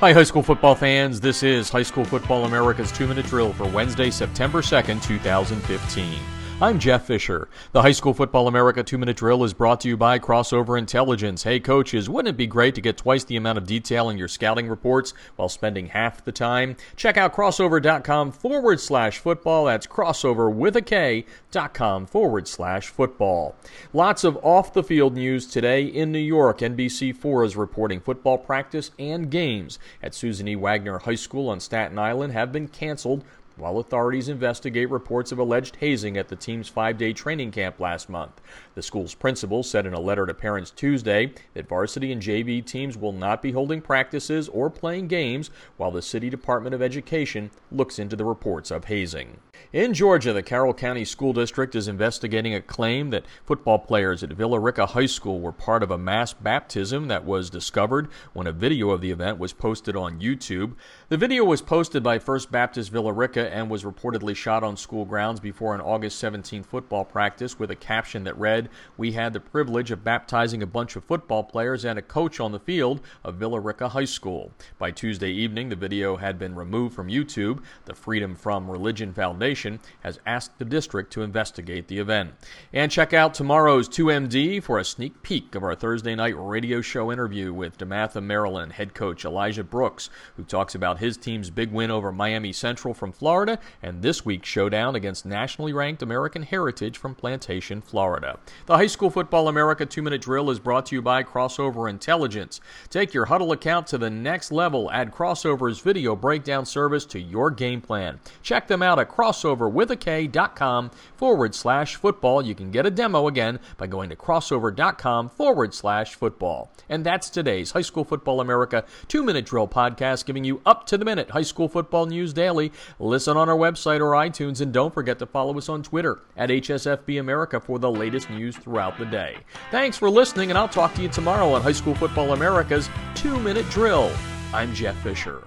[0.00, 1.20] Hi, high school football fans.
[1.20, 6.37] This is High School Football America's two minute drill for Wednesday, September 2nd, 2015.
[6.60, 7.48] I'm Jeff Fisher.
[7.70, 11.44] The High School Football America two minute drill is brought to you by Krossover Intelligence.
[11.44, 14.26] Hey, coaches, wouldn't it be great to get twice the amount of detail in your
[14.26, 16.76] scouting reports while spending half the time?
[16.96, 19.66] Check out krossover.com forward slash football.
[19.66, 23.54] That's krossover with a K dot com forward slash football.
[23.92, 26.58] Lots of off the field news today in New York.
[26.58, 30.56] NBC4 is reporting football practice and games at Susan E.
[30.56, 33.22] Wagner High School on Staten Island have been canceled
[33.58, 38.08] while authorities investigate reports of alleged hazing at the team's five day training camp last
[38.08, 38.40] month.
[38.74, 42.96] The school's principal said in a letter to parents Tuesday that varsity and JV teams
[42.96, 47.98] will not be holding practices or playing games while the City Department of Education looks
[47.98, 49.38] into the reports of hazing.
[49.70, 54.30] In Georgia, the Carroll County School District is investigating a claim that football players at
[54.30, 58.52] Villa Rica High School were part of a mass baptism that was discovered when a
[58.52, 60.74] video of the event was posted on YouTube.
[61.10, 65.04] The video was posted by First Baptist Villa Rica and was reportedly shot on school
[65.04, 69.40] grounds before an August 17 football practice with a caption that read, We had the
[69.40, 73.34] privilege of baptizing a bunch of football players and a coach on the field of
[73.34, 74.50] Villa Rica High School.
[74.78, 77.62] By Tuesday evening, the video had been removed from YouTube.
[77.84, 82.32] The Freedom from Religion Foundation has asked the district to investigate the event.
[82.72, 87.10] And check out tomorrow's 2MD for a sneak peek of our Thursday night radio show
[87.10, 91.90] interview with DeMatha, Maryland head coach Elijah Brooks, who talks about his team's big win
[91.90, 97.14] over Miami Central from Florida and this week's showdown against nationally ranked American Heritage from
[97.14, 98.38] Plantation, Florida.
[98.66, 102.60] The High School Football America two minute drill is brought to you by Krossover Intelligence.
[102.90, 104.90] Take your huddle account to the next level.
[104.90, 108.20] Add Krossover's video breakdown service to your game plan.
[108.42, 112.42] Check them out at crossoverwithak.com forward slash football.
[112.42, 116.70] You can get a demo again by going to krossover.com forward slash football.
[116.88, 120.98] And that's today's High School Football America two minute drill podcast, giving you up to
[120.98, 122.72] the minute high school football news daily.
[122.98, 126.50] Listen on our website or iTunes, and don't forget to follow us on Twitter at
[126.50, 129.36] HSFB America for the latest news throughout the day.
[129.70, 133.38] Thanks for listening, and I'll talk to you tomorrow on High School Football America's Two
[133.40, 134.10] Minute Drill.
[134.52, 135.46] I'm Jeff Fisher.